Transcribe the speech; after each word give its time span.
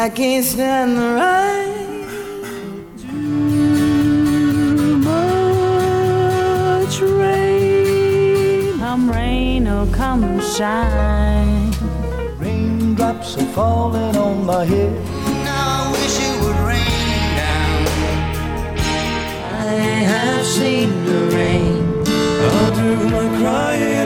I 0.00 0.08
can't 0.08 0.44
stand 0.46 0.96
the 0.96 1.12
rain. 1.20 2.08
Too 2.96 4.96
much 4.96 7.00
rain. 7.02 8.78
Come 8.78 9.10
rain 9.10 9.68
or 9.68 9.86
come 9.92 10.40
shine. 10.40 11.74
Raindrops 12.38 13.36
are 13.36 13.44
falling 13.52 14.16
on 14.16 14.46
my 14.46 14.64
head. 14.64 14.90
Now 15.44 15.84
I 15.84 15.90
wish 15.92 16.18
it 16.18 16.40
would 16.44 16.56
rain 16.70 17.36
down. 17.36 17.86
I 19.52 19.54
have 20.12 20.46
seen 20.46 21.04
the 21.04 21.26
rain. 21.36 21.76
I'll 22.06 22.74
do 22.74 22.96
my 23.10 23.28
crying 23.38 23.99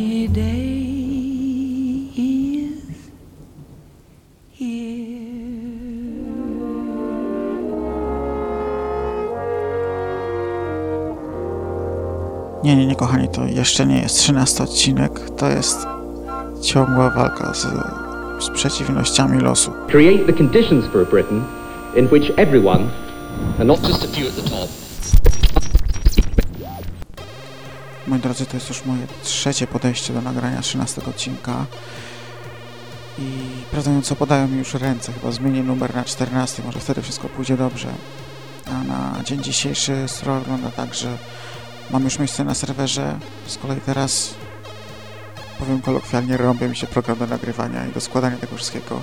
rainy 0.00 0.28
day 0.28 2.10
is 2.16 3.10
here. 4.58 5.20
Nie, 12.62 12.76
nie, 12.76 12.86
nie, 12.86 12.96
kochani, 12.96 13.28
to 13.28 13.44
jeszcze 13.44 13.86
nie 13.86 14.02
jest 14.02 14.18
13 14.18 14.64
odcinek, 14.64 15.30
to 15.36 15.48
jest 15.48 15.86
ciągła 16.62 17.10
walka 17.10 17.54
z, 17.54 17.66
z 18.44 18.50
przeciwnościami 18.50 19.40
losu. 19.40 19.70
create 19.88 20.26
the 20.26 20.32
conditions 20.32 20.86
for 20.92 21.02
a 21.02 21.04
Britain 21.04 21.44
in 21.96 22.08
which 22.08 22.32
everyone, 22.36 22.88
and 23.58 23.66
not 23.66 23.80
just 23.88 24.04
a 24.04 24.08
few 24.08 24.28
at 24.28 24.36
the 24.36 24.50
top, 24.50 24.68
Moi 28.10 28.18
drodzy, 28.18 28.46
to 28.46 28.56
jest 28.56 28.68
już 28.68 28.84
moje 28.84 29.06
trzecie 29.22 29.66
podejście 29.66 30.12
do 30.12 30.20
nagrania 30.20 30.60
13 30.60 31.02
odcinka 31.04 31.66
i 33.18 33.30
mówiąc, 33.86 34.14
podają 34.18 34.48
mi 34.48 34.58
już 34.58 34.74
ręce, 34.74 35.12
chyba 35.12 35.32
zmienię 35.32 35.62
numer 35.62 35.94
na 35.94 36.04
14, 36.04 36.62
może 36.62 36.80
wtedy 36.80 37.02
wszystko 37.02 37.28
pójdzie 37.28 37.56
dobrze. 37.56 37.88
A 38.66 38.84
na 38.84 39.24
dzień 39.24 39.42
dzisiejszy 39.42 40.04
sprawa 40.06 40.40
wygląda 40.40 40.70
tak, 40.70 40.94
że 40.94 41.18
mam 41.90 42.04
już 42.04 42.18
miejsce 42.18 42.44
na 42.44 42.54
serwerze, 42.54 43.18
z 43.46 43.58
kolei 43.58 43.80
teraz 43.80 44.34
powiem 45.58 45.82
kolokwialnie, 45.82 46.36
rąbie 46.36 46.68
mi 46.68 46.76
się 46.76 46.86
program 46.86 47.18
do 47.18 47.26
nagrywania 47.26 47.86
i 47.86 47.92
do 47.92 48.00
składania 48.00 48.36
tego 48.36 48.56
wszystkiego. 48.56 49.02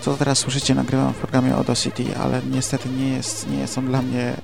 Co 0.00 0.16
teraz 0.16 0.38
słyszycie, 0.38 0.74
nagrywam 0.74 1.12
w 1.12 1.16
programie 1.16 1.54
Audacity, 1.54 2.18
ale 2.18 2.42
niestety 2.50 2.88
nie 2.88 3.08
jest, 3.08 3.50
nie 3.50 3.58
jest 3.58 3.78
on 3.78 3.86
dla 3.86 4.02
mnie 4.02 4.34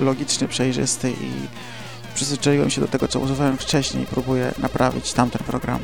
logiczny, 0.00 0.48
przejrzysty 0.48 1.10
i 1.10 1.30
przyzwyczaiłem 2.14 2.70
się 2.70 2.80
do 2.80 2.88
tego, 2.88 3.08
co 3.08 3.20
używałem 3.20 3.58
wcześniej 3.58 4.02
i 4.02 4.06
próbuję 4.06 4.52
naprawić 4.58 5.12
tamten 5.12 5.46
program. 5.46 5.80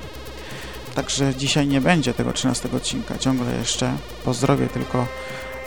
Także 0.95 1.35
dzisiaj 1.35 1.67
nie 1.67 1.81
będzie 1.81 2.15
tego 2.15 2.33
13 2.33 2.69
odcinka, 2.77 3.19
ciągle 3.19 3.57
jeszcze 3.57 3.93
pozdrowię 4.25 4.67
tylko 4.67 5.07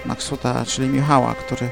Maxuta, 0.05 0.65
czyli 0.65 0.89
Michała, 0.89 1.35
który 1.35 1.69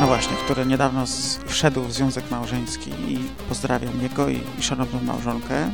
No 0.00 0.06
właśnie, 0.06 0.36
który 0.36 0.66
niedawno 0.66 1.06
z, 1.06 1.38
wszedł 1.46 1.82
w 1.82 1.92
związek 1.92 2.30
małżeński 2.30 2.90
i 2.90 3.18
pozdrawiam 3.48 4.02
jego 4.02 4.28
i, 4.28 4.40
i 4.58 4.62
szanowną 4.62 5.00
małżonkę. 5.00 5.70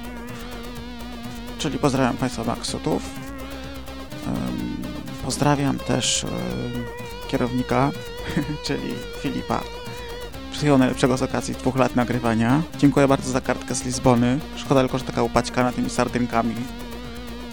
Czyli 1.58 1.78
pozdrawiam 1.78 2.16
Państwa 2.16 2.44
Maksutów. 2.44 3.02
Ym, 4.26 4.76
pozdrawiam 5.24 5.78
też 5.78 6.24
ym, 6.24 6.30
kierownika, 7.28 7.90
czyli 8.66 8.94
Filipa. 9.20 9.60
Wszystkiego 10.50 10.78
najlepszego 10.78 11.16
z 11.16 11.22
okazji 11.22 11.54
dwóch 11.54 11.76
lat 11.76 11.96
nagrywania. 11.96 12.62
Dziękuję 12.78 13.08
bardzo 13.08 13.30
za 13.30 13.40
kartkę 13.40 13.74
z 13.74 13.84
Lizbony. 13.84 14.38
Szkoda 14.56 14.80
tylko, 14.80 14.98
że 14.98 15.04
taka 15.04 15.22
upaćkana 15.22 15.72
tymi 15.72 15.90
sardynkami. 15.90 16.54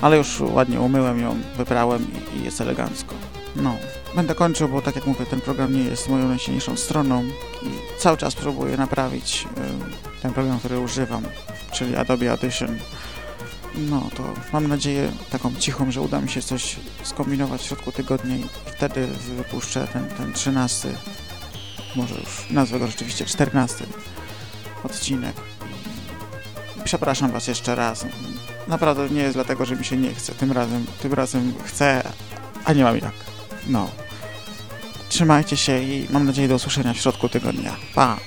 Ale 0.01 0.17
już 0.17 0.39
ładnie 0.39 0.81
umyłem 0.81 1.19
ją, 1.19 1.37
wybrałem 1.57 2.07
i, 2.33 2.37
i 2.37 2.43
jest 2.43 2.61
elegancko. 2.61 3.32
No, 3.55 3.77
będę 4.15 4.35
kończył, 4.35 4.69
bo 4.69 4.81
tak 4.81 4.95
jak 4.95 5.07
mówię, 5.07 5.25
ten 5.25 5.41
program 5.41 5.73
nie 5.73 5.83
jest 5.83 6.09
moją 6.09 6.27
najsilniejszą 6.27 6.77
stroną 6.77 7.23
i 7.63 7.99
cały 7.99 8.17
czas 8.17 8.35
próbuję 8.35 8.77
naprawić 8.77 9.47
y, 10.17 10.21
ten 10.21 10.33
program, 10.33 10.59
który 10.59 10.79
używam, 10.79 11.23
czyli 11.71 11.95
Adobe 11.95 12.31
Audition. 12.31 12.79
No 13.75 14.09
to 14.15 14.33
mam 14.53 14.67
nadzieję 14.67 15.11
taką 15.29 15.55
cichą, 15.55 15.91
że 15.91 16.01
uda 16.01 16.21
mi 16.21 16.29
się 16.29 16.41
coś 16.41 16.75
skombinować 17.03 17.61
w 17.61 17.65
środku 17.65 17.91
tygodnia 17.91 18.35
i 18.35 18.45
wtedy 18.65 19.07
wypuszczę 19.37 19.87
ten, 19.93 20.07
ten 20.07 20.33
13, 20.33 20.89
może 21.95 22.15
już 22.15 22.49
nazwę 22.49 22.79
go 22.79 22.87
rzeczywiście 22.87 23.25
14 23.25 23.85
odcinek. 24.83 25.35
Przepraszam 26.83 27.31
Was 27.31 27.47
jeszcze 27.47 27.75
raz. 27.75 28.05
Naprawdę 28.67 29.09
nie 29.09 29.21
jest 29.21 29.35
dlatego, 29.35 29.65
że 29.65 29.75
mi 29.75 29.85
się 29.85 29.97
nie 29.97 30.13
chce. 30.13 30.33
Tym 30.33 30.51
razem, 30.51 30.85
tym 31.01 31.13
razem 31.13 31.53
chcę, 31.65 32.03
a 32.65 32.73
nie 32.73 32.83
mam 32.83 32.95
jak. 32.95 33.32
No. 33.67 33.89
Trzymajcie 35.09 35.57
się 35.57 35.83
i 35.83 36.07
mam 36.09 36.25
nadzieję 36.25 36.47
do 36.47 36.55
usłyszenia 36.55 36.93
w 36.93 36.97
środku 36.97 37.29
tygodnia. 37.29 37.75
Pa! 37.95 38.17